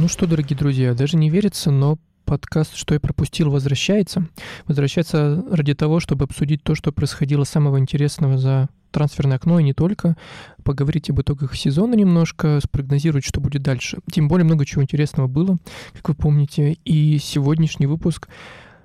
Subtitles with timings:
[0.00, 4.28] Ну что, дорогие друзья, даже не верится, но подкаст «Что я пропустил» возвращается.
[4.68, 9.74] Возвращается ради того, чтобы обсудить то, что происходило самого интересного за трансферное окно и не
[9.74, 10.16] только,
[10.62, 13.98] поговорить об итогах сезона немножко, спрогнозировать, что будет дальше.
[14.08, 15.56] Тем более много чего интересного было,
[15.94, 16.76] как вы помните.
[16.84, 18.28] И сегодняшний выпуск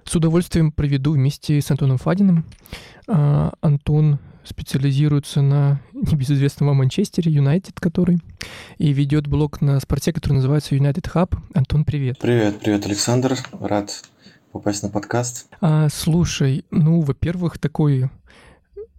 [0.05, 2.43] с удовольствием проведу вместе с Антоном Фадиным.
[3.07, 8.19] А, Антон специализируется на небезызвестном вам Манчестере, Юнайтед, который,
[8.77, 11.35] и ведет блог на спорте, который называется United Hub.
[11.53, 12.19] Антон, привет.
[12.19, 13.37] Привет, привет, Александр.
[13.59, 14.03] Рад
[14.51, 15.47] попасть на подкаст.
[15.61, 18.09] А, слушай, ну, во-первых, такой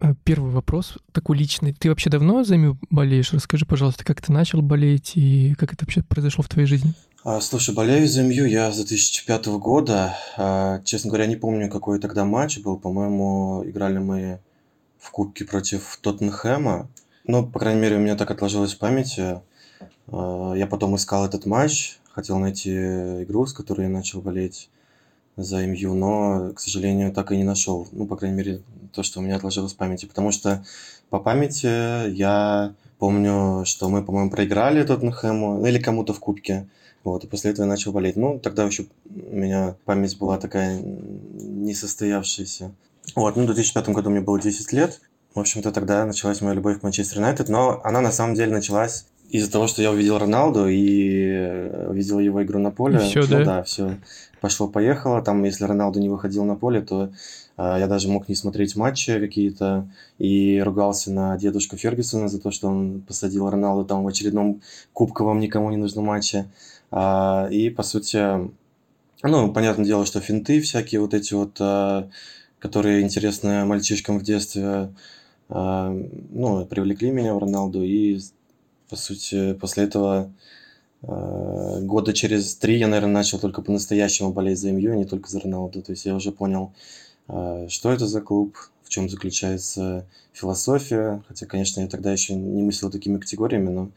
[0.00, 1.72] э, Первый вопрос, такой личный.
[1.72, 3.32] Ты вообще давно за МЮ болеешь?
[3.32, 6.92] Расскажи, пожалуйста, как ты начал болеть и как это вообще произошло в твоей жизни?
[7.22, 10.14] А, слушай, болею за МЮ я с 2005 года.
[10.36, 12.78] А, честно говоря, не помню, какой тогда матч был.
[12.78, 14.40] По-моему, играли мы
[15.04, 16.88] в Кубке против Тоттенхэма.
[17.26, 19.40] Ну, по крайней мере, у меня так отложилось в памяти.
[20.08, 22.72] А, я потом искал этот матч, хотел найти
[23.22, 24.70] игру, с которой я начал болеть
[25.36, 27.86] за МЮ, но, к сожалению, так и не нашел.
[27.92, 28.62] Ну, по крайней мере,
[28.92, 30.06] то, что у меня отложилось в памяти.
[30.06, 30.64] Потому что
[31.10, 36.66] по памяти я помню, что мы, по-моему, проиграли Тоттенхэму, ну, или кому-то в Кубке.
[37.02, 38.16] Вот, и после этого я начал болеть.
[38.16, 42.72] Ну, тогда еще у меня память была такая несостоявшаяся.
[43.16, 45.00] Вот, ну, в 2005 году мне было 10 лет.
[45.34, 49.06] В общем-то, тогда началась моя любовь к Манчестер Юнайтед, но она на самом деле началась
[49.30, 53.00] из-за того, что я увидел Роналду и э, увидел его игру на поле.
[53.00, 53.44] все, ну, да?
[53.44, 53.98] да, все.
[54.40, 55.22] Пошло-поехало.
[55.22, 57.10] Там, если Роналду не выходил на поле, то
[57.56, 62.52] э, я даже мог не смотреть матчи какие-то и ругался на дедушку Фергюсона за то,
[62.52, 64.60] что он посадил Роналду там в очередном
[64.92, 66.46] кубковом никому не нужном матче.
[66.92, 68.50] А, и, по сути,
[69.24, 72.08] ну, понятное дело, что финты всякие вот эти вот а,
[72.64, 74.90] которые интересны мальчишкам в детстве,
[75.50, 78.18] а, ну, привлекли меня в Роналду, и,
[78.88, 80.32] по сути, после этого
[81.02, 85.28] а, года через три я, наверное, начал только по-настоящему болеть за МЮ, а не только
[85.28, 85.82] за Роналду.
[85.82, 86.72] То есть я уже понял,
[87.28, 91.22] а, что это за клуб, в чем заключается философия.
[91.28, 93.90] Хотя, конечно, я тогда еще не мыслил такими категориями, но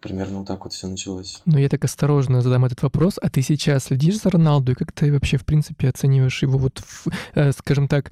[0.00, 1.42] примерно вот так вот все началось.
[1.44, 3.18] Ну, я так осторожно задам этот вопрос.
[3.20, 6.78] А ты сейчас следишь за Роналду, и как ты вообще, в принципе, оцениваешь его, вот,
[6.78, 8.10] в, э, скажем так,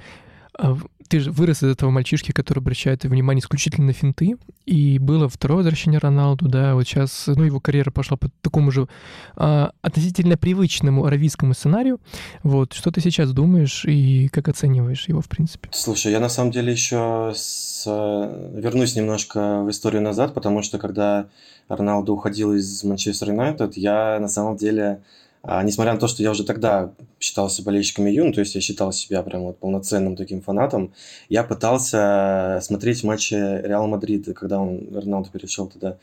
[1.09, 5.59] ты же вырос из этого мальчишки, который обращает внимание исключительно на финты, и было второе
[5.59, 8.89] возвращение Роналду, да, вот сейчас, ну, его карьера пошла по такому же
[9.37, 12.01] а, относительно привычному аравийскому сценарию,
[12.43, 15.69] вот, что ты сейчас думаешь и как оцениваешь его, в принципе?
[15.73, 17.85] Слушай, я на самом деле еще с...
[17.87, 21.27] вернусь немножко в историю назад, потому что когда
[21.69, 25.01] Роналду уходил из Манчестер Юнайтед, я на самом деле
[25.49, 28.93] а, несмотря на то, что я уже тогда считался болельщиком Юн, то есть я считал
[28.93, 30.93] себя прям вот полноценным таким фанатом,
[31.29, 35.99] я пытался смотреть матчи Реал Мадрида, когда он, Роналду перешел туда.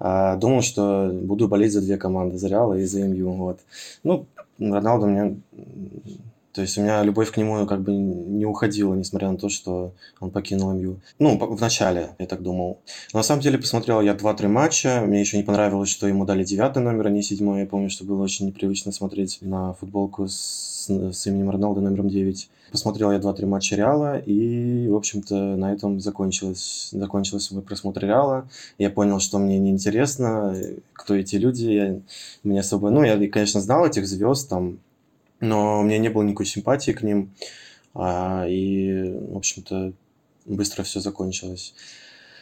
[0.00, 3.30] А, думал, что буду болеть за две команды, за Реал и за МЮ.
[3.30, 3.60] Вот.
[4.02, 4.26] Ну,
[4.58, 5.36] Роналду мне
[6.52, 9.92] то есть у меня любовь к нему как бы не уходила, несмотря на то, что
[10.18, 11.00] он покинул МЮ.
[11.18, 12.80] Ну, в начале, я так думал.
[13.12, 15.02] Но на самом деле посмотрел я 2-3 матча.
[15.06, 17.60] Мне еще не понравилось, что ему дали девятый номер, а не седьмой.
[17.60, 22.50] Я помню, что было очень непривычно смотреть на футболку с, с именем Роналда номером 9.
[22.72, 28.48] Посмотрел я 2-3 матча Реала, и, в общем-то, на этом закончилось, закончился мой просмотр Реала.
[28.78, 30.56] Я понял, что мне неинтересно,
[30.92, 31.66] кто эти люди.
[31.66, 32.00] Я,
[32.42, 32.90] мне особо...
[32.90, 34.78] Ну, я, конечно, знал этих звезд, там,
[35.40, 37.34] но у меня не было никакой симпатии к ним,
[37.94, 39.92] а, и, в общем-то,
[40.46, 41.74] быстро все закончилось.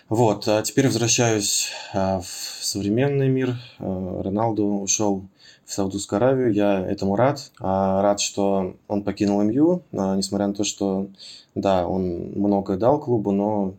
[0.09, 3.57] Вот, а теперь возвращаюсь а, в современный мир.
[3.79, 5.25] А, Роналду ушел
[5.69, 7.53] в Саудовскую Аравию, я этому рад.
[7.61, 11.09] А, рад, что он покинул МЮ, а, несмотря на то, что,
[11.55, 13.75] да, он многое дал клубу, но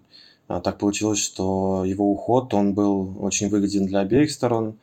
[0.48, 4.78] а, так получилось, что его уход, он был очень выгоден для обеих сторон.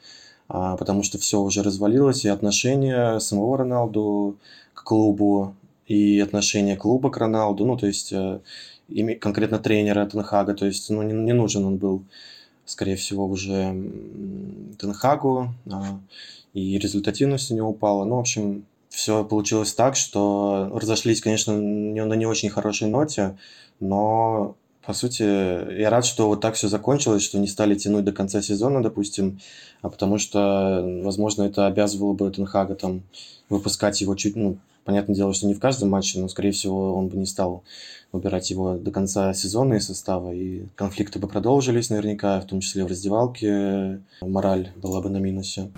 [0.49, 4.39] А, потому что все уже развалилось, и отношение самого Роналду
[4.75, 5.55] к клубу,
[5.87, 8.41] и отношение клуба к Роналду, ну, то есть э,
[9.21, 12.05] конкретно тренера Тенхага, то есть, ну, не, не нужен он был,
[12.65, 13.75] скорее всего, уже
[14.79, 16.01] Тенхагу, а,
[16.55, 18.05] и результативность у него упала.
[18.05, 23.37] Ну, в общем, все получилось так, что разошлись, конечно, на не очень хорошей ноте,
[23.81, 28.13] но по сути, я рад, что вот так все закончилось, что не стали тянуть до
[28.13, 29.41] конца сезона, допустим,
[29.83, 33.03] а потому что, возможно, это обязывало бы Тенхага там
[33.49, 37.09] выпускать его чуть, ну, понятное дело, что не в каждом матче, но, скорее всего, он
[37.09, 37.65] бы не стал
[38.13, 42.85] выбирать его до конца сезона и состава, и конфликты бы продолжились наверняка, в том числе
[42.85, 45.69] в раздевалке, мораль была бы на минусе.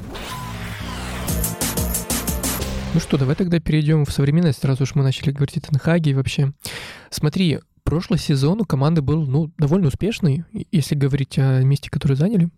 [2.92, 6.14] Ну что, давай тогда перейдем в современность, раз уж мы начали говорить о Тенхаге и
[6.14, 6.52] вообще.
[7.10, 12.50] Смотри, прошлый сезон у команды был, ну, довольно успешный, если говорить о месте, которое заняли.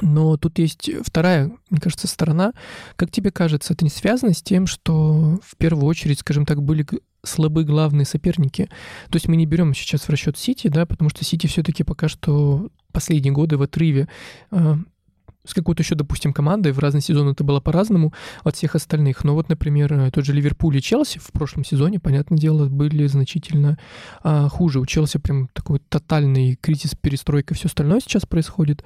[0.00, 2.52] Но тут есть вторая, мне кажется, сторона.
[2.94, 6.86] Как тебе кажется, это не связано с тем, что в первую очередь, скажем так, были
[7.24, 8.68] слабы главные соперники?
[9.10, 12.08] То есть мы не берем сейчас в расчет Сити, да, потому что Сити все-таки пока
[12.08, 14.06] что последние годы в отрыве
[14.52, 14.76] а,
[15.46, 18.12] с какой-то еще, допустим, командой, в разные сезоны это было по-разному
[18.42, 19.24] от всех остальных.
[19.24, 23.78] Но вот, например, тот же Ливерпуль и Челси в прошлом сезоне, понятное дело, были значительно
[24.22, 24.80] а, хуже.
[24.80, 28.84] У Челси прям такой тотальный кризис, перестройка, все остальное сейчас происходит.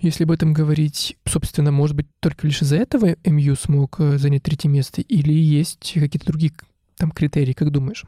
[0.00, 4.44] Если об этом говорить, собственно, может быть, только лишь из-за этого МЮ смог э, занять
[4.44, 6.52] третье место, или есть какие-то другие
[6.98, 8.04] там критерии, как думаешь?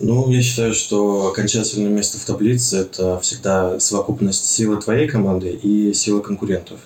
[0.00, 5.92] Ну, я считаю, что окончательное место в таблице– это всегда совокупность силы твоей команды и
[5.94, 6.80] силы конкурентов.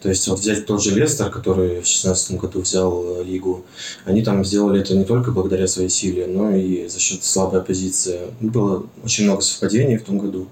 [0.00, 3.64] То есть вот взять тот же Лестер, который в 2016 году взял э, лигу,
[4.04, 8.20] они там сделали это не только благодаря своей силе, но и за счет слабой оппозиции.
[8.40, 10.48] Было очень много совпадений в том году.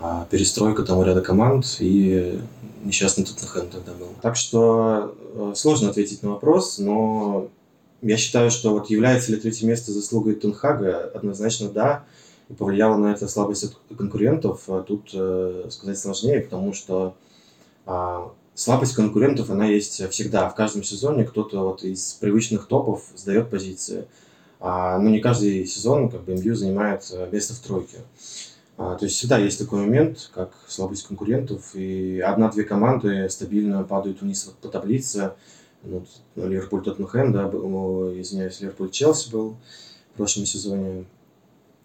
[0.00, 2.40] А перестройка там ряда команд и
[2.84, 4.08] несчастный Тоттенхэм тогда был.
[4.22, 7.48] Так что э, сложно ответить на вопрос, но
[8.00, 12.04] я считаю, что вот является ли третье место заслугой Тенхага, однозначно да,
[12.48, 14.62] и повлияло на это слабость конкурентов.
[14.68, 17.14] А тут э, сказать сложнее, потому что
[17.86, 20.48] а, слабость конкурентов, она есть всегда.
[20.48, 24.06] В каждом сезоне кто-то вот из привычных топов сдает позиции.
[24.58, 27.98] А, ну, не каждый сезон как бы МЮ занимает э, место в тройке.
[28.76, 34.22] А, то есть всегда есть такой момент, как слабость конкурентов, и одна-две команды стабильно падают
[34.22, 35.34] вниз по таблице.
[35.84, 39.56] Ну, Ливерпуль Тоттенхэм, да, был, извиняюсь, Ливерпуль Челси был
[40.14, 41.04] в прошлом сезоне.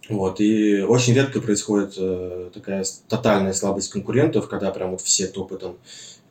[0.10, 5.58] Вот, и очень редко происходит э, такая тотальная слабость конкурентов, когда прям вот все топы
[5.58, 5.78] там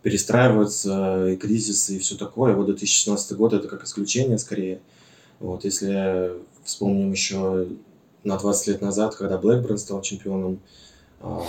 [0.02, 2.54] перестраиваются, и кризисы, и все такое.
[2.54, 4.80] Вот 2016 год это как исключение скорее.
[5.40, 6.32] Вот, если
[6.64, 7.68] вспомним еще
[8.24, 10.60] на 20 лет назад, когда Блэкберн стал чемпионом,
[11.20, 11.44] а,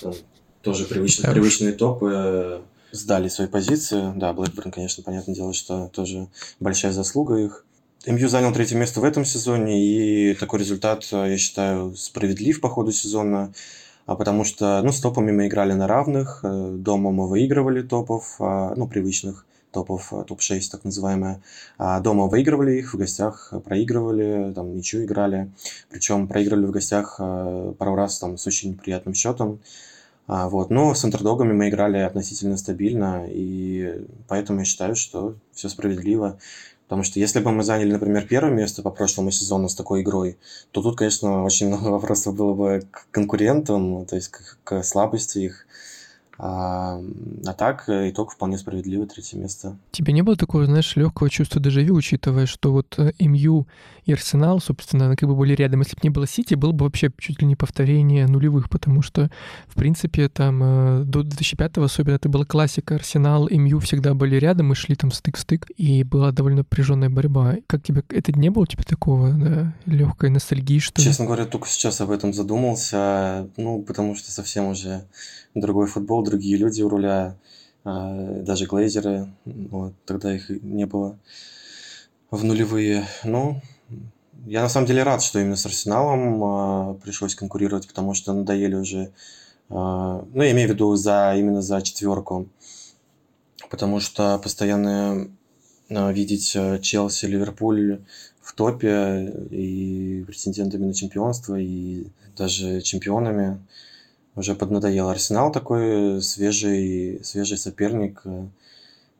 [0.00, 0.14] там,
[0.62, 2.60] тоже привычные, привычные топы э,
[2.92, 4.12] сдали свои позиции.
[4.16, 6.28] Да, Блэкберн, конечно, понятное дело, что тоже
[6.58, 7.64] большая заслуга их.
[8.06, 12.92] МЮ занял третье место в этом сезоне, и такой результат, я считаю, справедлив по ходу
[12.92, 13.52] сезона,
[14.10, 18.34] а потому что, ну, с топами мы играли на равных, э, дома мы выигрывали топов,
[18.40, 21.40] а, ну, привычных, топов, э, топ-6 так называемая.
[21.78, 25.52] А дома выигрывали их, в гостях проигрывали, там ничего играли.
[25.90, 29.60] Причем проигрывали в гостях э, пару раз там с очень неприятным счетом.
[30.26, 30.70] А, вот.
[30.70, 36.38] Но с андердогами мы играли относительно стабильно, и поэтому я считаю, что все справедливо.
[36.90, 40.38] Потому что если бы мы заняли, например, первое место по прошлому сезону с такой игрой,
[40.72, 45.38] то тут, конечно, очень много вопросов было бы к конкурентам, то есть к, к слабости
[45.38, 45.68] их.
[46.42, 46.98] А,
[47.44, 49.76] а так, э, итог вполне справедливый, третье место.
[49.90, 53.66] Тебе не было такого, знаешь, легкого чувства дежавю, учитывая, что вот э, МЮ
[54.06, 55.80] и Арсенал, собственно, как бы были рядом.
[55.80, 59.30] Если бы не было Сити, было бы вообще чуть ли не повторение нулевых, потому что,
[59.68, 62.94] в принципе, там э, до 2005-го особенно это была классика.
[62.94, 66.58] Арсенал и МЮ всегда были рядом, и шли там стык в стык, и была довольно
[66.58, 67.56] напряженная борьба.
[67.66, 71.68] Как тебе, это не было у тебя такого, да, легкой ностальгии, что Честно говоря, только
[71.68, 75.04] сейчас об этом задумался, ну, потому что совсем уже
[75.54, 77.36] другой футбол, другие люди у руля,
[77.84, 81.18] а, даже глейзеры, вот, тогда их не было
[82.30, 83.06] в нулевые.
[83.24, 83.60] Ну,
[84.46, 88.74] я на самом деле рад, что именно с Арсеналом а, пришлось конкурировать, потому что надоели
[88.74, 89.12] уже,
[89.68, 92.48] а, ну, я имею в виду за, именно за четверку,
[93.70, 95.28] потому что постоянно
[95.88, 98.00] видеть Челси, Ливерпуль
[98.40, 103.60] в топе и претендентами на чемпионство, и даже чемпионами–
[104.40, 105.08] уже поднадоел.
[105.08, 108.46] Арсенал такой свежий, свежий соперник, э,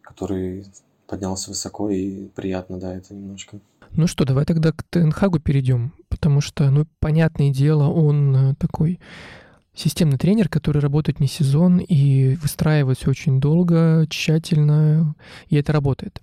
[0.03, 0.67] который
[1.07, 3.59] поднялся высоко и приятно, да, это немножко.
[3.93, 9.00] Ну что, давай тогда к Тенхагу перейдем, потому что, ну, понятное дело, он э, такой
[9.75, 15.15] системный тренер, который работает не сезон и выстраивает очень долго, тщательно,
[15.49, 16.21] и это работает.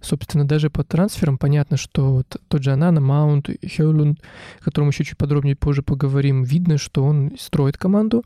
[0.00, 4.20] Собственно, даже по трансферам понятно, что вот тот же Анана, Маунт, Хейлунд,
[4.60, 8.24] о котором еще чуть подробнее позже поговорим, видно, что он строит команду.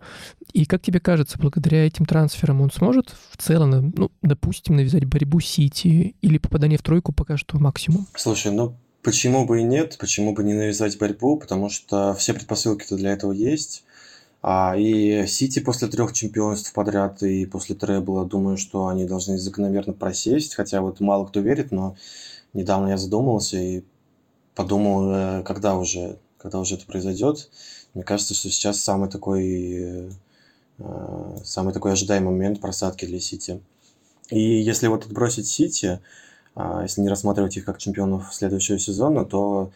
[0.52, 5.40] И как тебе кажется, благодаря этим трансферам он сможет в целом, ну, допустим, навязать борьбу
[5.40, 8.07] Сити или попадание в тройку пока что максимум?
[8.14, 12.97] Слушай, ну почему бы и нет, почему бы не навязать борьбу, потому что все предпосылки-то
[12.97, 13.85] для этого есть.
[14.46, 19.94] А, и Сити после трех чемпионств подряд и после требла, думаю, что они должны закономерно
[19.94, 21.96] просесть, хотя вот мало кто верит, но
[22.52, 23.84] недавно я задумался и
[24.54, 27.48] подумал, э, когда уже, когда уже это произойдет.
[27.94, 30.10] Мне кажется, что сейчас самый такой,
[30.78, 33.62] э, самый такой ожидаемый момент просадки для Сити.
[34.28, 36.00] И если вот отбросить Сити,
[36.54, 39.72] а, если не рассматривать их как чемпионов следующего сезона, то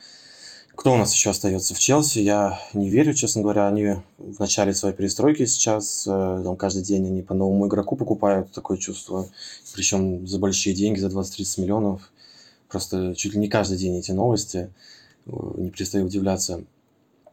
[0.78, 2.20] Кто у нас еще остается в Челси?
[2.20, 3.66] Я не верю, честно говоря.
[3.66, 6.06] Они в начале своей перестройки сейчас.
[6.06, 8.52] Э, там каждый день они по новому игроку покупают.
[8.52, 9.28] Такое чувство.
[9.74, 12.12] Причем за большие деньги, за 20-30 миллионов.
[12.68, 14.72] Просто чуть ли не каждый день эти новости.
[15.26, 16.62] Э, не перестаю удивляться.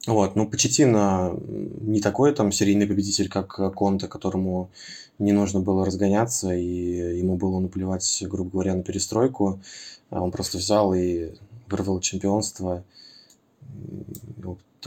[0.07, 1.37] Вот, ну, Почетина
[1.81, 4.71] не такой там серийный победитель, как Конте, которому
[5.19, 9.61] не нужно было разгоняться, и ему было наплевать, грубо говоря, на перестройку.
[10.09, 11.35] А он просто взял и
[11.69, 12.83] вырвал чемпионство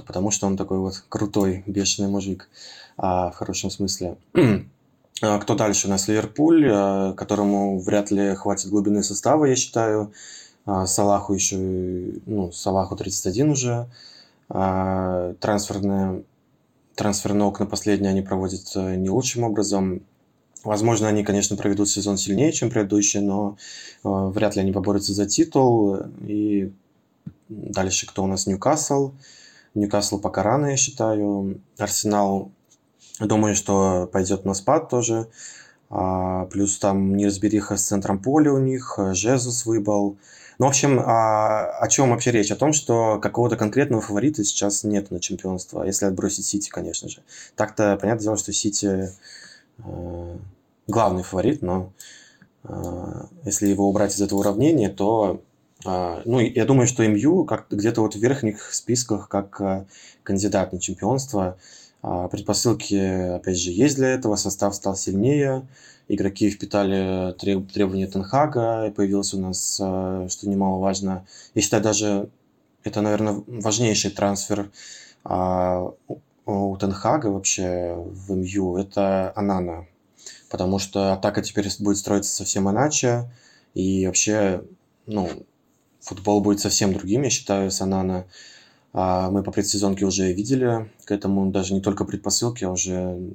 [0.07, 2.49] потому что он такой вот крутой, бешеный мужик,
[2.97, 4.17] а, в хорошем смысле.
[5.21, 5.89] А, кто дальше?
[5.89, 10.13] У нас Ливерпуль, а, которому вряд ли хватит глубины состава, я считаю.
[10.65, 13.89] А, Салаху еще, ну, Салаху 31 уже.
[14.47, 16.23] Трансферные,
[16.95, 20.03] трансферные окна последние они проводят э, не лучшим образом.
[20.65, 23.59] Возможно, они, конечно, проведут сезон сильнее, чем предыдущий, но
[24.05, 25.99] э, вряд ли они поборются за титул.
[26.27, 26.73] И
[27.49, 28.47] Дальше кто у нас?
[28.47, 29.12] Ньюкасл.
[29.75, 31.61] Ньюкасл пока рано, я считаю.
[31.78, 32.50] Арсенал,
[33.21, 35.28] думаю, что пойдет на спад тоже.
[35.90, 40.19] А, плюс там неразбериха с центром поля у них, Жезус выбыл.
[40.59, 42.50] Ну, в общем, а, о чем вообще речь?
[42.50, 47.23] О том, что какого-то конкретного фаворита сейчас нет на чемпионство, если отбросить Сити, конечно же.
[47.57, 49.11] Так-то понятное дело, что Сити
[49.78, 50.37] э,
[50.88, 51.93] главный фаворит, но
[52.64, 55.40] э, если его убрать из этого уравнения, то
[55.85, 59.87] ну, я думаю, что МЮ как где-то вот в верхних списках как а,
[60.23, 61.57] кандидат на чемпионство.
[62.03, 64.37] А, предпосылки, опять же, есть для этого.
[64.37, 65.67] Состав стал сильнее.
[66.09, 68.91] Игроки впитали требования Тенхага.
[68.91, 72.31] Появился у нас, что немаловажно, я считаю, даже
[72.83, 74.71] это, наверное, важнейший трансфер
[76.49, 78.79] у Тенхага вообще в МЮ.
[78.79, 79.87] Это Анана.
[80.51, 83.31] Потому что атака теперь будет строиться совсем иначе.
[83.75, 84.65] И вообще,
[85.07, 85.29] ну,
[86.09, 88.27] футбол будет совсем другим, я считаю, с Анана.
[88.93, 93.35] А мы по предсезонке уже видели к этому даже не только предпосылки, а уже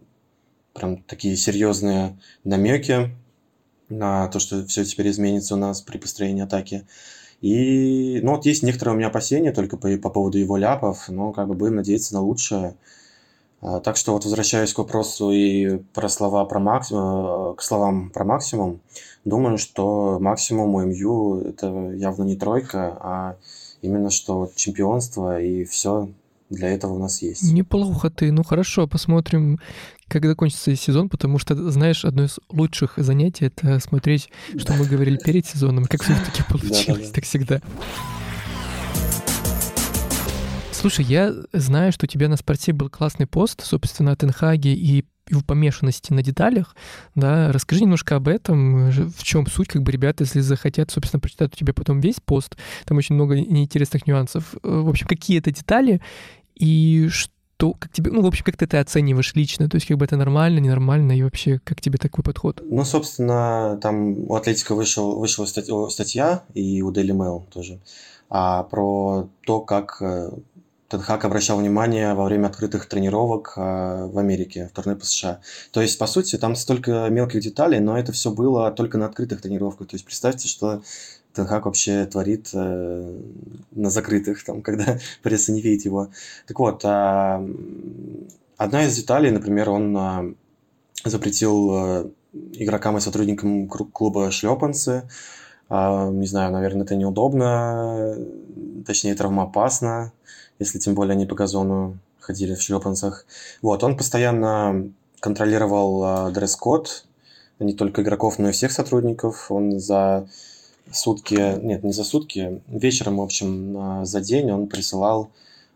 [0.73, 3.11] прям такие серьезные намеки
[3.89, 6.87] на то, что все теперь изменится у нас при построении атаки.
[7.41, 11.31] И, ну, вот есть некоторые у меня опасения только по, по поводу его ляпов, но
[11.31, 12.75] как бы будем надеяться на лучшее.
[13.63, 18.25] А, так что вот возвращаясь к вопросу и про слова про максимум, к словам про
[18.25, 18.81] максимум,
[19.23, 23.35] думаю, что максимум у МЮ это явно не тройка, а
[23.81, 26.09] именно что чемпионство и все
[26.49, 27.53] для этого у нас есть.
[27.53, 28.33] Неплохо ты.
[28.33, 29.59] Ну хорошо, посмотрим,
[30.09, 35.17] когда кончится сезон, потому что, знаешь, одно из лучших занятий— это смотреть, что мы говорили
[35.17, 37.61] перед сезоном, как все-таки получилось, так всегда.
[40.83, 45.05] Слушай, я знаю, что у тебя на спорте был классный пост, собственно, о Тенхаге и
[45.29, 46.75] его помешанности на деталях,
[47.15, 51.53] да, расскажи немножко об этом, в чем суть, как бы ребята, если захотят, собственно, прочитать
[51.53, 54.55] у тебя потом весь пост, там очень много неинтересных нюансов.
[54.55, 56.01] Э, в общем, какие это детали
[56.53, 59.97] и что, как тебе, ну, в общем, как ты это оцениваешь лично, то есть как
[59.97, 62.61] бы это нормально, ненормально, и вообще, как тебе такой подход?
[62.61, 67.79] Ну, собственно, там у Атлетика вышел, вышла статья, и у Daily Mail тоже,
[68.29, 70.31] а, про то, как э,
[70.93, 73.61] Тенхак обращал внимание во время открытых тренировок э,
[74.05, 75.39] в Америке, в турне по США.
[75.71, 79.41] То есть, по сути, там столько мелких деталей, но это все было только на открытых
[79.41, 79.87] тренировках.
[79.87, 80.83] То есть, представьте, что
[81.33, 83.19] Тенхак вообще творит э,
[83.71, 86.09] на закрытых, там, когда пресса не видит его.
[86.45, 86.87] Так вот, э,
[88.57, 90.35] одна из деталей, например, он э,
[91.05, 92.09] запретил э,
[92.53, 95.09] игрокам и сотрудникам клуба шлепанцы.
[95.69, 98.15] Не знаю, наверное, это неудобно,
[98.85, 100.11] точнее, травмоопасно
[100.59, 103.25] если тем более они по газону ходили в шлепанцах.
[103.61, 107.05] Вот, он постоянно контролировал э, дресс-код,
[107.59, 109.51] не только игроков, но и всех сотрудников.
[109.51, 110.27] Он за
[110.91, 115.29] сутки, нет, не за сутки, вечером, в общем, за день он присылал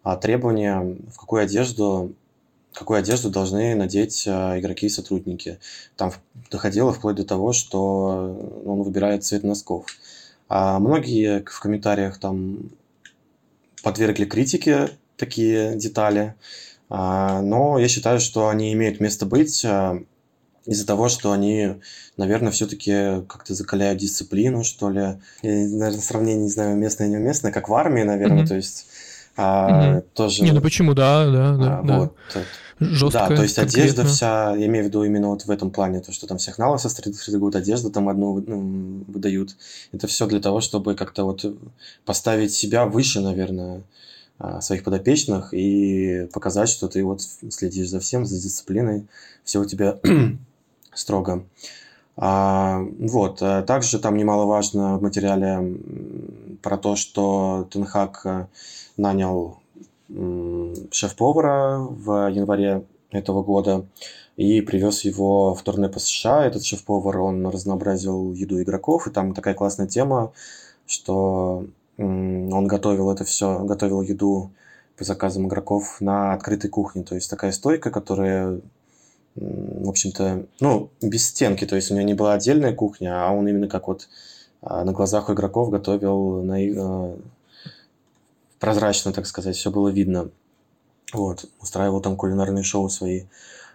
[0.03, 2.13] э, требования, в какую одежду
[2.77, 5.60] какую одежду должны надеть э, игроки и сотрудники.
[5.96, 6.12] Там
[6.51, 9.86] доходило вплоть до того, что он выбирает цвет носков.
[10.48, 12.69] А многие в комментариях там
[13.88, 16.36] подвергли критике такие детали,
[16.89, 20.03] а, но я считаю, что они имеют место быть а,
[20.65, 21.75] из-за того, что они,
[22.17, 25.01] наверное, все-таки как-то закаляют дисциплину, что ли.
[25.41, 28.48] Я, наверное, сравнение, не знаю, местное и неуместное, как в армии, наверное, mm-hmm.
[28.48, 28.88] то есть
[29.38, 30.06] а, mm-hmm.
[30.13, 30.44] тоже...
[30.44, 31.79] Не, ну почему, да, да, да.
[31.79, 32.00] А, да.
[32.00, 32.15] Вот,
[32.79, 33.82] Жестко, да, то есть конкретно.
[33.82, 36.77] одежда вся, я имею в виду именно вот в этом плане, то, что там сигналы
[36.77, 39.56] со стрит-стригут, одежду там одну ну, выдают.
[39.91, 41.44] Это все для того, чтобы как-то вот
[42.06, 43.82] поставить себя выше, наверное,
[44.38, 49.08] а, своих подопечных и показать, что ты вот следишь за всем, за дисциплиной,
[49.44, 49.98] все у тебя
[50.94, 51.46] строго.
[52.15, 53.41] А, вот.
[53.41, 55.77] Э, также там немаловажно в материале
[56.62, 58.46] про то, что Тенхак э,
[58.98, 59.60] нанял
[60.92, 63.86] шеф-повара в январе этого года
[64.36, 66.46] и привез его в турне по США.
[66.46, 70.32] Этот шеф-повар, он разнообразил еду игроков, и там такая классная тема,
[70.86, 71.66] что
[71.98, 74.51] он готовил это все, готовил еду
[74.98, 77.04] по заказам игроков на открытой кухне.
[77.04, 78.62] То есть такая стойка, которая,
[79.36, 81.66] в общем-то, ну, без стенки.
[81.66, 84.08] То есть у него не была отдельная кухня, а он именно как вот
[84.62, 87.18] а, на глазах у игроков готовил на, а,
[88.60, 90.30] прозрачно, так сказать, все было видно.
[91.14, 93.24] Вот, устраивал там кулинарные шоу свои.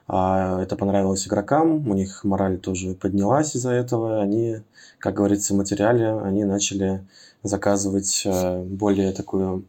[0.08, 4.20] А это понравилось игрокам, у них мораль тоже поднялась из-за этого.
[4.20, 4.58] Они,
[4.98, 7.06] как говорится в материале, они начали
[7.42, 9.64] заказывать э, более такую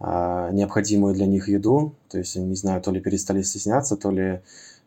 [0.00, 1.94] а, необходимую для них еду.
[2.08, 4.40] То есть, не знаю, то ли перестали стесняться, то ли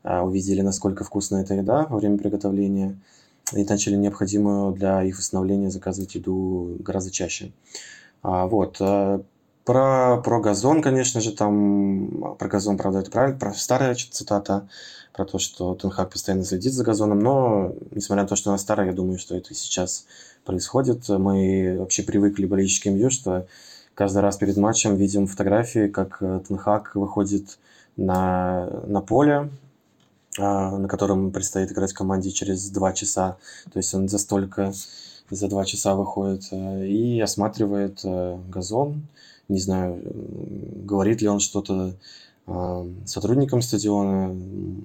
[0.03, 2.99] а, увидели, насколько вкусная эта еда во время приготовления,
[3.53, 7.51] и начали необходимую для их восстановления заказывать еду гораздо чаще.
[8.23, 8.79] А, вот.
[9.61, 14.67] Э, про, про газон, конечно же, там про газон, правда, это правильно, про старая цитата,
[15.13, 18.87] про то, что Тенхак постоянно следит за газоном, но, несмотря на то, что она старая,
[18.87, 20.05] я думаю, что это сейчас
[20.45, 21.07] происходит.
[21.09, 23.45] Мы вообще привыкли болельщики МЮ, что
[23.93, 27.59] каждый раз перед матчем видим фотографии, как Тенхак выходит
[27.97, 29.49] на, на поле,
[30.39, 33.37] а, на котором предстоит играть команде через два часа.
[33.71, 34.73] То есть он за столько,
[35.29, 39.07] за два часа выходит э, и осматривает э, газон,
[39.51, 40.01] не знаю,
[40.85, 41.95] говорит ли он что-то
[42.47, 44.33] а, сотрудникам стадиона,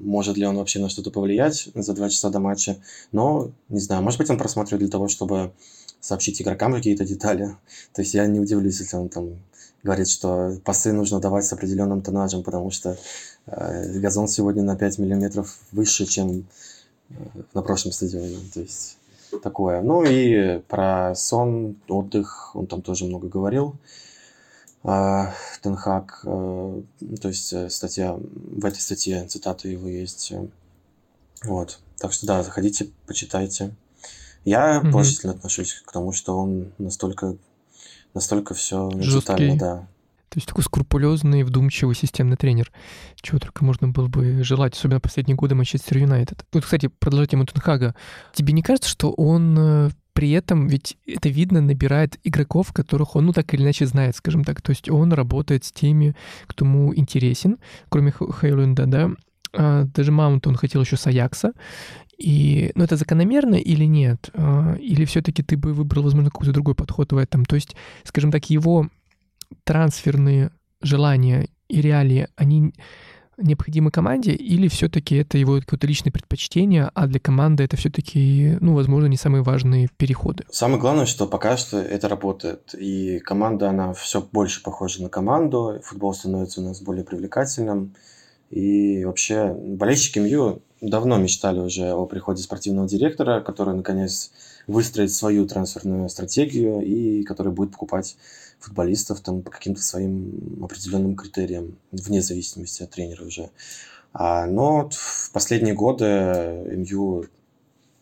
[0.00, 2.76] может ли он вообще на что-то повлиять за два часа до матча,
[3.12, 5.52] но, не знаю, может быть, он просматривает для того, чтобы
[6.00, 7.56] сообщить игрокам какие-то детали.
[7.92, 9.38] То есть я не удивлюсь, если он там
[9.82, 12.98] говорит, что пасы нужно давать с определенным тоннажем, потому что
[13.46, 16.46] э, газон сегодня на 5 миллиметров выше, чем
[17.10, 17.14] э,
[17.54, 18.38] на прошлом стадионе.
[18.52, 18.98] То есть
[19.42, 19.82] такое.
[19.82, 23.76] Ну и про сон, отдых, он там тоже много говорил.
[25.62, 26.82] Тенхак, э,
[27.20, 30.30] то есть э, статья, в этой статье цитаты его есть.
[30.30, 30.46] Э,
[31.44, 31.80] вот.
[31.98, 33.74] Так что да, заходите, почитайте.
[34.44, 34.92] Я mm-hmm.
[34.92, 37.34] положительно отношусь к тому, что он настолько,
[38.14, 39.88] настолько все детально, да.
[40.28, 42.70] То есть такой скрупулезный, вдумчивый системный тренер.
[43.16, 46.44] Чего только можно было бы желать, особенно последние годы Манчестер Юнайтед.
[46.50, 47.96] Тут, кстати, продолжать тему Тенхага.
[48.34, 53.32] Тебе не кажется, что он при этом ведь это видно, набирает игроков, которых он, ну,
[53.34, 54.62] так или иначе знает, скажем так.
[54.62, 57.58] То есть он работает с теми, кто ему интересен,
[57.90, 59.10] кроме Хейлунда, да.
[59.52, 61.52] А даже Маунт он хотел еще с Аякса.
[62.16, 64.30] И, ну, это закономерно или нет?
[64.32, 67.44] А, или все-таки ты бы выбрал, возможно, какой-то другой подход в этом?
[67.44, 68.88] То есть, скажем так, его
[69.64, 70.50] трансферные
[70.80, 72.72] желания и реалии, они
[73.38, 78.74] необходимы команде, или все-таки это его какое-то личное предпочтение, а для команды это все-таки, ну,
[78.74, 80.44] возможно, не самые важные переходы?
[80.50, 82.74] Самое главное, что пока что это работает.
[82.74, 87.94] И команда, она все больше похожа на команду, футбол становится у нас более привлекательным.
[88.50, 94.30] И вообще болельщики МЮ давно мечтали уже о приходе спортивного директора, который, наконец,
[94.66, 98.16] выстроит свою трансферную стратегию и который будет покупать
[98.58, 103.50] футболистов там по каким-то своим определенным критериям, вне зависимости от тренера уже.
[104.12, 106.04] А, но в последние годы
[106.76, 107.26] МЮ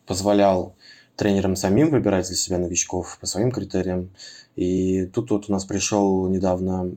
[0.07, 0.75] позволял
[1.17, 4.11] тренерам самим выбирать для себя новичков по своим критериям.
[4.57, 6.95] И тут вот у нас пришел недавно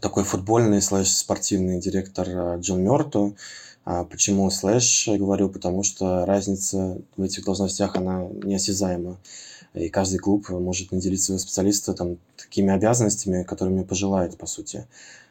[0.00, 3.36] такой футбольный слэш-спортивный директор а, Джон.
[3.86, 9.18] А почему слэш, говорю, потому что разница в этих должностях, она неосязаема
[9.74, 14.86] и каждый клуб может наделить своего специалиста там, такими обязанностями, которыми пожелает, по сути.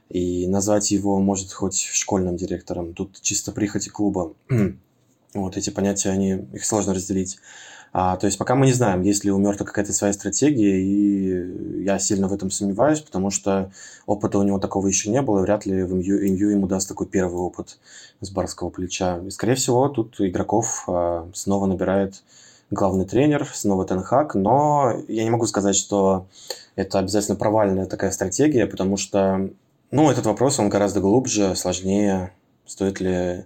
[0.09, 2.93] И назвать его может хоть школьным директором.
[2.93, 4.33] Тут чисто прихоти клуба.
[5.33, 7.39] вот эти понятия, они, их сложно разделить.
[7.95, 11.83] А, то есть пока мы не знаем, есть ли у Мёрта какая-то своя стратегия, и
[11.83, 13.71] я сильно в этом сомневаюсь, потому что
[14.07, 16.87] опыта у него такого еще не было, и вряд ли в МЮ, МЮ ему даст
[16.87, 17.77] такой первый опыт
[18.19, 19.19] с барского плеча.
[19.19, 22.23] И, скорее всего, тут игроков а, снова набирает
[22.73, 26.27] главный тренер, снова Тенхак, но я не могу сказать, что
[26.75, 29.49] это обязательно провальная такая стратегия, потому что,
[29.91, 32.31] ну, этот вопрос, он гораздо глубже, сложнее.
[32.65, 33.45] Стоит ли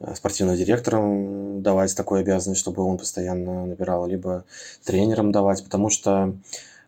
[0.00, 4.44] э, спортивным директором давать такую обязанность, чтобы он постоянно набирал, либо
[4.84, 6.34] тренером давать, потому что,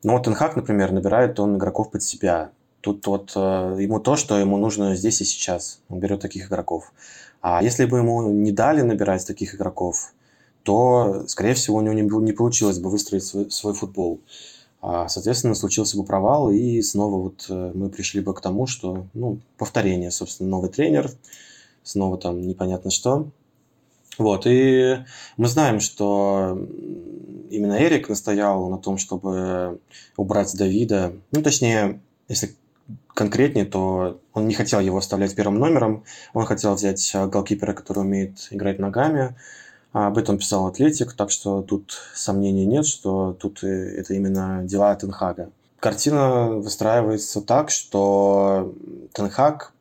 [0.03, 2.51] ну, вот Тенхак, например, набирает он игроков под себя.
[2.81, 5.81] Тут вот э, ему то, что ему нужно здесь и сейчас.
[5.89, 6.93] Он берет таких игроков.
[7.41, 10.13] А если бы ему не дали набирать таких игроков,
[10.65, 14.21] то, скорее всего, у него не, не получилось бы выстроить свой, свой футбол.
[14.81, 19.07] А, соответственно, случился бы провал, и снова вот э, мы пришли бы к тому, что,
[19.15, 21.11] ну, повторение, собственно, новый тренер,
[21.83, 23.29] снова там непонятно что.
[24.19, 24.99] Вот, и
[25.37, 26.59] мы знаем, что
[27.51, 29.81] именно Эрик настоял на том, чтобы
[30.17, 31.15] убрать Давида.
[31.33, 32.55] Ну, точнее, если
[33.09, 36.05] конкретнее, то он не хотел его оставлять первым номером.
[36.33, 39.35] Он хотел взять голкипера, который умеет играть ногами.
[39.95, 45.53] Об этом писал Атлетик, так что тут сомнений нет, что тут это именно дела Тенхага.
[45.79, 48.75] Картина выстраивается так, что
[49.13, 49.73] Тенхаг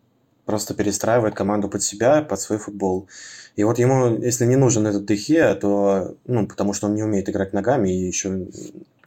[0.45, 3.08] просто перестраивает команду под себя, под свой футбол.
[3.56, 7.28] И вот ему, если не нужен этот Дехе, то, ну, потому что он не умеет
[7.28, 8.45] играть ногами и еще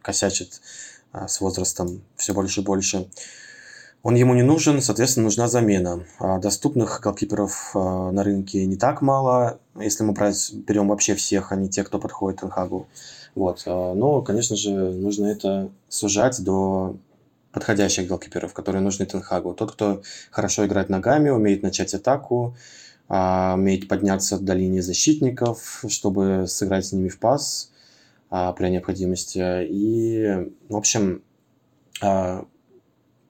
[0.02, 0.60] косячит
[1.12, 3.08] а, с возрастом все больше и больше,
[4.02, 6.04] он ему не нужен, соответственно, нужна замена.
[6.20, 11.50] А доступных голкиперов а, на рынке не так мало, если мы брать, берем вообще всех,
[11.50, 12.86] а не те, кто подходит Тенхагу.
[13.34, 13.64] Вот.
[13.66, 16.96] А, но, конечно же, нужно это сужать до
[17.50, 19.54] подходящих голкиперов, которые нужны Тенхагу.
[19.54, 22.54] Тот, кто хорошо играет ногами, умеет начать атаку,
[23.08, 27.72] умеет подняться до линии защитников, чтобы сыграть с ними в пас
[28.28, 29.64] при необходимости.
[29.64, 31.22] И, в общем,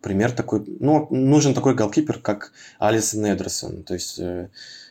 [0.06, 3.82] пример такой, ну, нужен такой голкипер, как Алисон Эдерсон.
[3.82, 4.48] То есть э,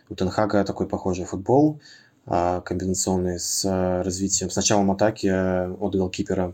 [0.09, 1.79] у Тенхага такой похожий футбол,
[2.25, 6.53] э, комбинационный с э, развитием, с началом атаки э, от голкипера.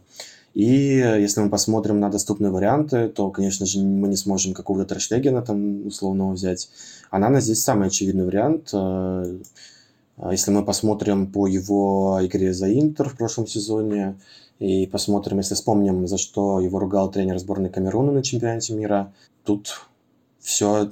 [0.54, 5.41] И если мы посмотрим на доступные варианты, то, конечно же, мы не сможем какого-то Терштегена
[5.41, 6.69] там условного взять.
[7.10, 8.74] А здесь самый очевидный вариант.
[10.32, 14.17] Если мы посмотрим по его игре за Интер в прошлом сезоне,
[14.62, 19.12] и посмотрим, если вспомним, за что его ругал тренер сборной Камеруна на чемпионате мира.
[19.43, 19.88] Тут
[20.39, 20.91] все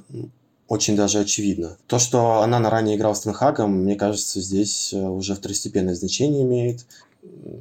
[0.66, 1.76] очень даже очевидно.
[1.86, 6.42] То, что она на ранее играла с Тенхагом, мне кажется, здесь э, уже второстепенное значение
[6.42, 6.84] имеет.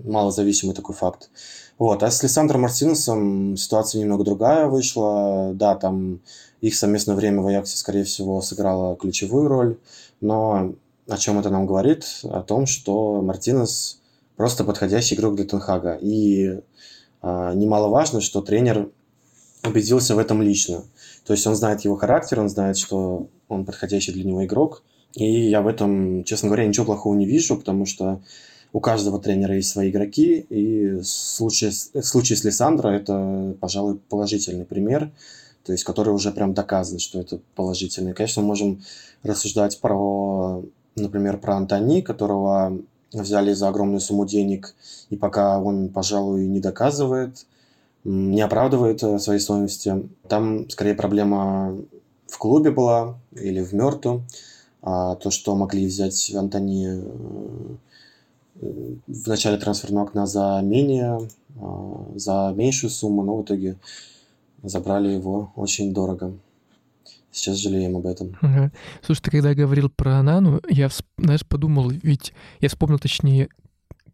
[0.03, 1.29] Малозависимый такой факт.
[1.77, 2.01] Вот.
[2.01, 5.51] А с Лиссандром Мартинесом ситуация немного другая вышла.
[5.53, 6.21] Да, там
[6.61, 9.77] их совместное время в Аяксе, скорее всего, сыграло ключевую роль.
[10.21, 10.73] Но
[11.07, 12.05] о чем это нам говорит?
[12.23, 13.98] О том, что Мартинес
[14.39, 15.97] просто подходящий игрок для Тенхага.
[16.01, 16.61] И
[17.21, 18.89] а, немаловажно, что тренер
[19.65, 20.85] убедился в этом лично.
[21.25, 24.81] То есть он знает его характер, он знает, что он подходящий для него игрок.
[25.13, 28.21] И я в этом, честно говоря, ничего плохого не вижу, потому что
[28.71, 35.11] у каждого тренера есть свои игроки, и в случае с Лиссандро это, пожалуй, положительный пример,
[35.65, 38.13] то есть который уже прям доказан, что это положительный.
[38.13, 38.83] Конечно, мы можем
[39.21, 40.63] рассуждать про,
[40.95, 42.79] например, про Антони, которого
[43.13, 44.75] взяли за огромную сумму денег,
[45.09, 47.45] и пока он, пожалуй, не доказывает,
[48.03, 50.09] не оправдывает э, своей стоимости.
[50.27, 51.77] Там скорее проблема
[52.27, 54.23] в клубе была или в Мерту.
[54.81, 57.75] А то, что могли взять Антони э,
[59.07, 61.29] в начале трансферного окна за менее,
[61.61, 63.77] а, за меньшую сумму, но в итоге
[64.63, 66.33] забрали его очень дорого.
[67.31, 68.35] Сейчас жалеем об этом.
[68.41, 68.71] Ага.
[69.01, 73.49] Слушай, ты когда говорил про Анану, я, знаешь, подумал, ведь я вспомнил, точнее,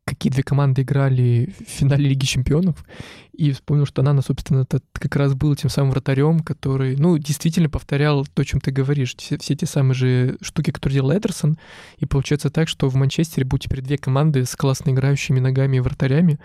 [0.06, 2.86] какие две команды играли в финале Лиги Чемпионов,
[3.34, 7.70] и вспомнил, что Анана, собственно, это как раз был тем самым вратарем, который, ну, действительно
[7.70, 11.58] повторял то, о чем ты говоришь, все, все те самые же штуки, которые делал Эдерсон,
[11.98, 15.82] и получается так, что в Манчестере будут теперь две команды с классно играющими ногами и
[15.82, 16.40] вратарями,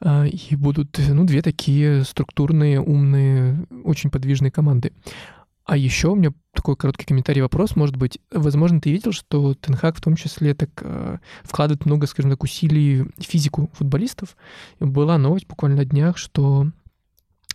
[0.00, 4.92] а, и будут, ну, две такие структурные, умные, очень подвижные команды.
[5.64, 9.96] А еще у меня такой короткий комментарий, вопрос, может быть, возможно, ты видел, что Тенхак
[9.96, 14.36] в том числе так э, вкладывает много, скажем так, усилий в физику футболистов.
[14.78, 16.68] Была новость буквально на днях, что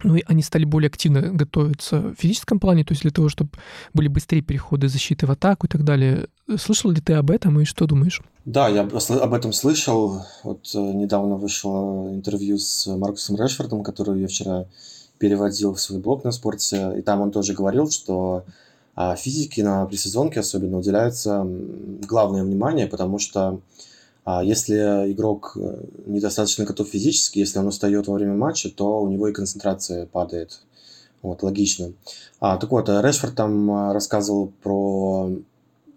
[0.03, 3.51] ну, и они стали более активно готовиться в физическом плане, то есть для того, чтобы
[3.93, 6.27] были быстрее переходы защиты в атаку и так далее.
[6.57, 8.21] Слышал ли ты об этом и что думаешь?
[8.45, 10.25] Да, я об этом слышал.
[10.43, 14.65] Вот э, недавно вышло интервью с Маркусом Решфордом, который я вчера
[15.19, 18.45] переводил в свой блог на спорте, и там он тоже говорил, что
[18.95, 21.45] а, физике на пресезонке особенно уделяется
[22.07, 23.61] главное внимание, потому что
[24.25, 24.75] а, если
[25.11, 29.33] игрок э, недостаточно готов физически, если он устает во время матча, то у него и
[29.33, 30.61] концентрация падает.
[31.21, 31.93] Вот, логично.
[32.39, 35.31] А, так вот, Решфорд там а, рассказывал про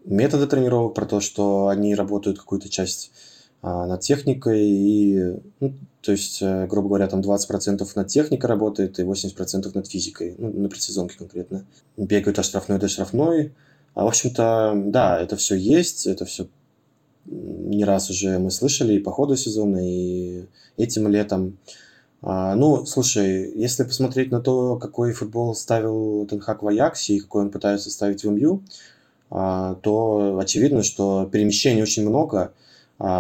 [0.05, 3.13] методы тренировок, про то, что они работают какую-то часть
[3.63, 9.05] над техникой и ну, то есть, э, грубо говоря, там 20% над техникой работает и
[9.05, 11.65] 80% над физикой, ну, на предсезонке конкретно.
[11.97, 13.53] Бегают от штрафной до штрафной.
[13.95, 16.49] А, в общем-то, да, это все есть, это все
[17.25, 20.47] не раз уже мы слышали и по ходу сезона, и
[20.77, 21.57] этим летом.
[22.21, 27.43] А, ну, слушай, если посмотреть на то, какой футбол ставил Тенхак в Аяксе и какой
[27.43, 28.63] он пытается ставить в МЮ,
[29.31, 32.53] а, то очевидно, что перемещений очень много, а,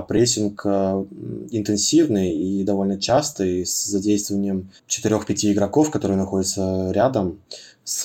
[0.02, 1.04] прессинг а,
[1.50, 7.40] интенсивный и довольно частый с задействованием 4-5 игроков, которые находятся рядом
[7.82, 8.02] с,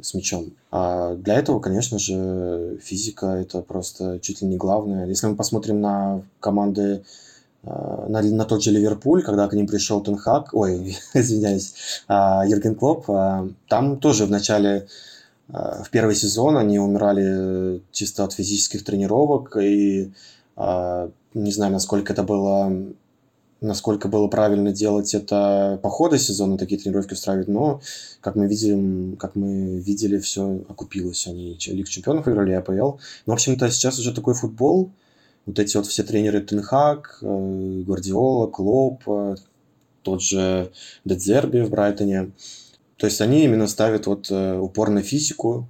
[0.00, 0.54] с мячом.
[0.70, 5.06] А для этого, конечно же, физика это просто чуть ли не главное.
[5.06, 7.04] Если мы посмотрим на команды
[7.64, 11.74] а, на, на тот же Ливерпуль, когда к ним пришел Тенхак, ой, извиняюсь,
[12.08, 13.04] Юрген Клоп,
[13.68, 14.86] там тоже в начале
[15.48, 20.12] в первый сезон они умирали чисто от физических тренировок и а,
[21.34, 22.72] не знаю, насколько это было
[23.60, 27.80] насколько было правильно делать это по ходу сезона, такие тренировки устраивать, но,
[28.20, 31.26] как мы видим, как мы видели, все окупилось.
[31.26, 32.72] Они Лиг Чемпионов выиграли, АПЛ.
[32.72, 34.90] Но, в общем-то, сейчас уже такой футбол.
[35.46, 39.36] Вот эти вот все тренеры Тенхак, э, Гвардиола, Клоп, э,
[40.02, 40.70] тот же
[41.04, 42.32] Дедзерби в Брайтоне.
[42.96, 45.66] То есть они именно ставят вот э, упор на физику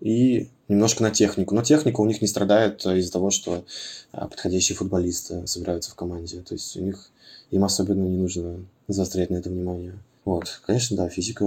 [0.00, 1.54] и немножко на технику.
[1.54, 3.64] Но техника у них не страдает из-за того, что
[4.12, 6.40] а, подходящие футболисты собираются в команде.
[6.40, 7.10] То есть у них
[7.50, 9.98] им особенно не нужно заострять на это внимание.
[10.24, 11.44] Вот, конечно, да, физика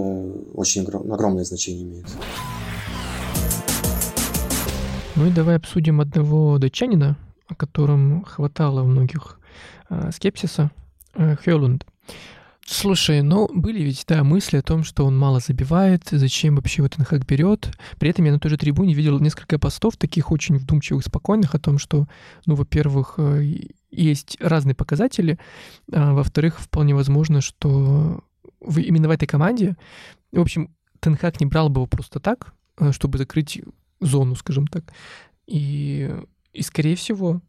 [0.53, 2.05] очень огромное значение имеет.
[5.15, 9.39] Ну и давай обсудим одного датчанина, о котором хватало у многих
[9.89, 10.69] э, скепсиса,
[11.15, 11.85] э, Хёланд.
[12.69, 16.95] Слушай, ну были ведь, да, мысли о том, что он мало забивает, зачем вообще вот
[16.95, 17.71] Тенхак берет.
[17.97, 21.59] При этом я на той же трибуне видел несколько постов, таких очень вдумчивых, спокойных, о
[21.59, 22.07] том, что,
[22.45, 25.39] ну, во-первых, э, есть разные показатели,
[25.93, 28.21] а, во-вторых, вполне возможно, что
[28.59, 29.77] в, именно в этой команде,
[30.33, 33.61] в общем, Тенхак не брал бы его просто так, э, чтобы закрыть
[34.01, 34.91] зону, скажем так.
[35.45, 36.13] И,
[36.51, 37.41] и скорее всего,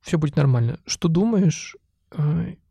[0.00, 0.80] все будет нормально.
[0.86, 1.76] Что думаешь?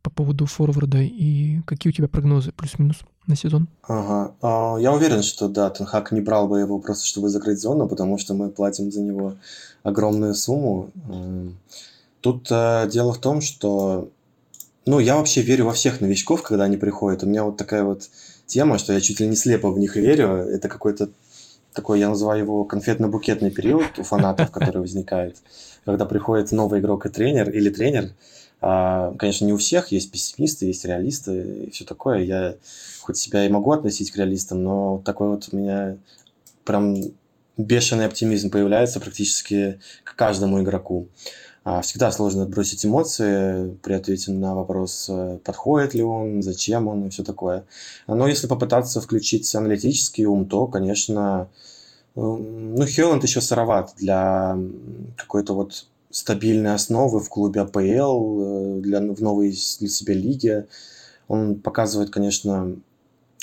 [0.02, 3.68] Э, по поводу форварда и какие у тебя прогнозы плюс-минус на сезон?
[3.84, 4.36] Ага.
[4.42, 8.18] А, я уверен, что да, Тенхак не брал бы его просто, чтобы закрыть зону, потому
[8.18, 9.36] что мы платим за него
[9.84, 10.92] огромную сумму.
[12.22, 14.10] Тут а, дело в том, что
[14.86, 17.24] ну, я вообще верю во всех новичков, когда они приходят.
[17.24, 18.10] У меня вот такая вот
[18.48, 20.30] тема, что я чуть ли не слепо в них верю.
[20.30, 21.10] Это какой-то
[21.74, 25.38] такой, я называю его конфетно-букетный период у фанатов, который возникает,
[25.86, 28.12] когда приходит новый игрок и тренер, или тренер,
[28.62, 32.20] конечно, не у всех есть пессимисты, есть реалисты и все такое.
[32.20, 32.56] Я
[33.02, 35.98] хоть себя и могу относить к реалистам, но такой вот у меня
[36.64, 36.96] прям
[37.58, 41.08] бешеный оптимизм появляется практически к каждому игроку.
[41.64, 47.06] А, всегда сложно отбросить эмоции при ответе на вопрос, э, подходит ли он, зачем он
[47.06, 47.66] и все такое.
[48.08, 51.50] Но если попытаться включить аналитический ум, то, конечно,
[52.16, 54.58] ну, Хелланд еще сыроват для
[55.18, 60.68] какой-то вот стабильной основы в клубе АПЛ, э, для, в новой для себя лиге.
[61.28, 62.78] Он показывает, конечно,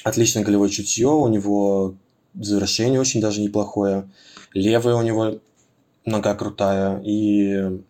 [0.05, 1.95] отличное голевое чутье, у него
[2.35, 4.09] завершение очень даже неплохое,
[4.53, 5.41] левая у него
[6.05, 7.81] нога крутая, и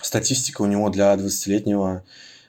[0.00, 2.02] статистика у него для 20-летнего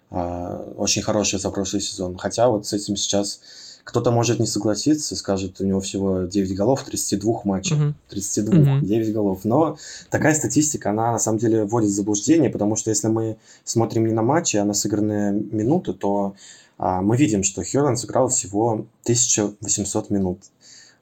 [0.10, 2.18] э, очень хорошая за прошлый сезон.
[2.18, 3.42] Хотя вот с этим сейчас
[3.84, 7.80] кто-то может не согласиться, скажет, у него всего 9 голов в 32 матчах.
[7.80, 7.94] Угу.
[8.10, 8.86] 32, угу.
[8.86, 9.40] 9 голов.
[9.44, 9.78] Но
[10.10, 14.14] такая статистика, она на самом деле вводит в заблуждение, потому что если мы смотрим не
[14.14, 16.36] на матчи, а на сыгранные минуты, то
[16.78, 20.40] а, мы видим, что Хёрен сыграл всего 1800 минут.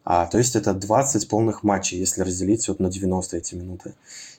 [0.03, 3.93] А, то есть это 20 полных матчей, если разделить вот на 90 эти минуты.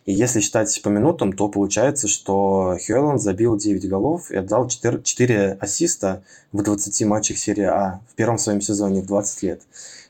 [0.05, 5.03] И если считать по минутам, то получается, что Хьюэлланд забил 9 голов и отдал 4,
[5.03, 9.63] 4 ассиста в 20 матчах серии А в первом своем сезоне в 20 лет.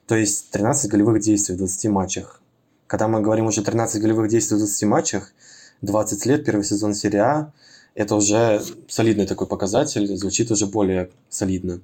[0.07, 2.41] То есть 13 голевых действий в 20 матчах.
[2.87, 5.35] Когда мы говорим уже 13 голевых действий в 20 матчах,
[5.83, 7.53] 20 лет, первый сезон серии А,
[7.95, 11.81] это уже солидный такой показатель, звучит уже более солидно.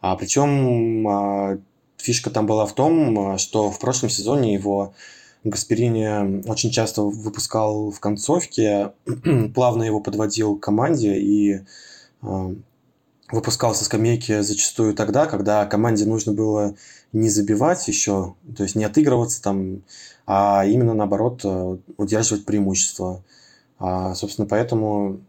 [0.00, 1.58] А причем а,
[1.96, 4.94] фишка там была в том, а, что в прошлом сезоне его
[5.44, 8.92] Гасперини очень часто выпускал в концовке,
[9.54, 11.60] плавно его подводил к команде и
[12.22, 12.54] э,
[13.30, 16.74] выпускал со скамейки зачастую тогда, когда команде нужно было
[17.12, 19.82] не забивать еще, то есть не отыгрываться там,
[20.26, 23.22] а именно наоборот э, удерживать преимущество.
[23.78, 25.20] А, собственно, поэтому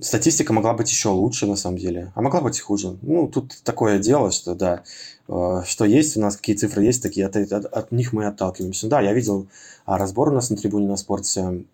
[0.00, 2.96] Статистика могла быть еще лучше, на самом деле, а могла быть и хуже.
[3.02, 4.82] Ну, тут такое дело, что да,
[5.28, 8.88] э, что есть у нас, какие цифры есть, такие, от, от, от них мы отталкиваемся.
[8.88, 9.48] Да, я видел
[9.84, 11.64] а, разбор у нас на трибуне на спорте,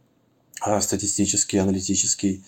[0.61, 2.45] а, статистический, аналитический.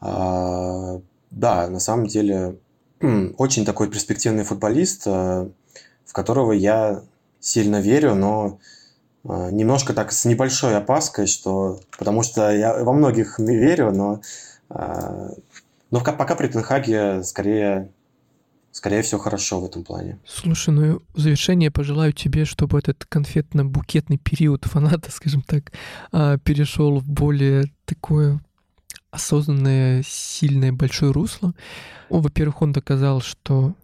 [0.00, 1.00] А,
[1.32, 2.56] да, на самом деле,
[3.36, 7.02] очень такой перспективный футболист, в которого я
[7.40, 8.58] сильно верю, но
[9.24, 14.22] немножко так с небольшой опаской, что потому что я во многих верю, но
[14.68, 17.90] но пока при Тенхаге скорее
[18.78, 20.18] скорее всего, хорошо в этом плане.
[20.24, 25.72] Слушай, ну в завершение пожелаю тебе, чтобы этот конфетно-букетный период фаната, скажем так,
[26.12, 28.40] а, перешел в более такое
[29.10, 31.54] осознанное, сильное, большое русло.
[32.10, 33.74] Во-первых, он доказал, что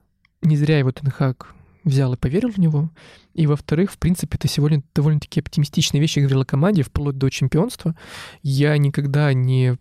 [0.42, 2.90] не зря его Тенхак взял и поверил в него.
[3.32, 7.96] И, во-вторых, в принципе, это сегодня довольно-таки оптимистичные вещи говорила команде вплоть до чемпионства.
[8.42, 9.76] Я никогда не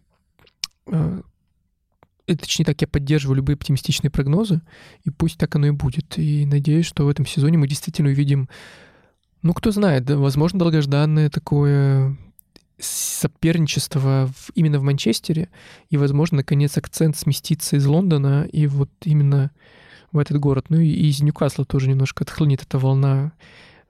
[0.88, 1.22] а,
[2.28, 4.62] Э, точнее так, я поддерживаю любые оптимистичные прогнозы,
[5.04, 6.18] и пусть так оно и будет.
[6.18, 8.50] И надеюсь, что в этом сезоне мы действительно увидим,
[9.42, 12.18] ну, кто знает, да, возможно, долгожданное такое
[12.80, 15.50] соперничество в, именно в Манчестере,
[15.90, 19.52] и, возможно, наконец акцент сместится из Лондона и вот именно
[20.12, 20.66] в этот город.
[20.70, 23.34] Ну и из Ньюкасла тоже немножко отхлынет эта волна,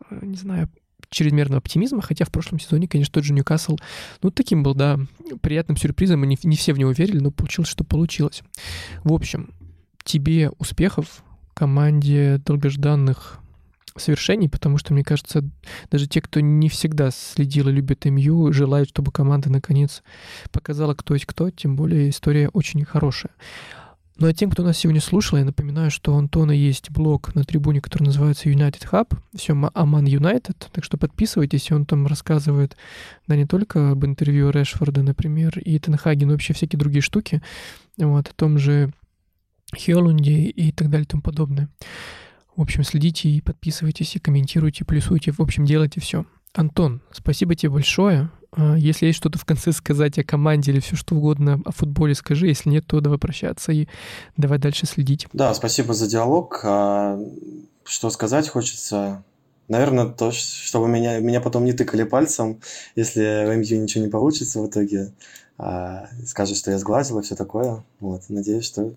[0.09, 0.69] э, не знаю,
[1.13, 3.77] чрезмерного оптимизма, хотя в прошлом сезоне, конечно, тот же Ньюкасл,
[4.21, 4.99] ну, таким был, да,
[5.41, 8.41] приятным сюрпризом, и не, не все в него верили, но получилось, что получилось.
[9.03, 9.53] В общем,
[10.03, 11.23] тебе успехов,
[11.53, 13.39] команде долгожданных
[13.95, 15.43] совершений, потому что, мне кажется,
[15.91, 20.03] даже те, кто не всегда следил и любит МЮ, желают, чтобы команда наконец
[20.51, 23.31] показала, кто есть кто, тем более история очень хорошая.
[24.17, 27.43] Ну а тем, кто нас сегодня слушал, я напоминаю, что у Антона есть блог на
[27.43, 32.77] трибуне, который называется United Hub, все Аман United, так что подписывайтесь, он там рассказывает,
[33.27, 37.41] да, не только об интервью Решфорда, например, и Тенхаги, но вообще всякие другие штуки,
[37.97, 38.93] вот, о том же
[39.75, 41.69] Хелунде и так далее и тому подобное.
[42.55, 46.27] В общем, следите и подписывайтесь, и комментируйте, плюсуйте, в общем, делайте все.
[46.53, 48.29] Антон, спасибо тебе большое.
[48.55, 52.15] А, если есть что-то в конце сказать о команде или все что угодно о футболе,
[52.15, 52.47] скажи.
[52.47, 53.87] Если нет, то давай прощаться и
[54.37, 55.27] давай дальше следить.
[55.33, 56.61] Да, спасибо за диалог.
[56.63, 57.19] А,
[57.83, 59.23] что сказать хочется?
[59.67, 62.59] Наверное, то, чтобы меня, меня потом не тыкали пальцем,
[62.95, 65.13] если в МЮ ничего не получится в итоге.
[65.57, 67.83] А, скажут, что я сглазил и все такое.
[67.99, 68.93] Вот, надеюсь, что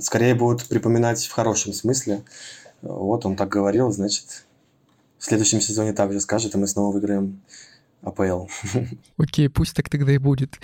[0.00, 2.22] скорее будут припоминать в хорошем смысле.
[2.82, 4.46] Вот он так говорил, значит,
[5.18, 7.42] в следующем сезоне также скажет, и мы снова выиграем
[8.02, 8.46] АПЛ.
[9.18, 10.58] Окей, пусть так тогда и будет.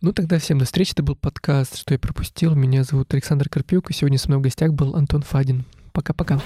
[0.00, 0.92] Ну тогда всем до встречи.
[0.92, 2.54] Это был подкаст «Что я пропустил».
[2.54, 5.64] Меня зовут Александр Карпюк, и сегодня с мной в гостях был Антон Фадин.
[5.92, 6.40] Пока-пока.